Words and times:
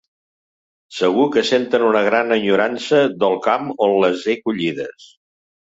Segur 0.99 1.25
que 1.35 1.43
senten 1.49 1.85
una 1.91 2.01
gran 2.09 2.37
enyorança 2.39 3.03
del 3.27 3.39
camp 3.47 3.71
d'on 3.77 3.97
les 4.07 4.27
he 4.35 4.39
collides. 4.49 5.09